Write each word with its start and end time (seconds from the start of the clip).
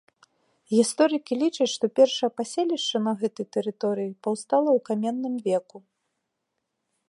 Гісторыкі 0.75 1.33
лічаць, 1.41 1.67
што 1.75 1.85
першае 1.99 2.29
паселішча 2.37 2.97
на 3.09 3.13
гэтай 3.21 3.45
тэрыторыі 3.57 4.13
паўстала 4.29 4.69
ў 4.77 4.79
каменным 4.91 5.35
веку. 5.49 5.77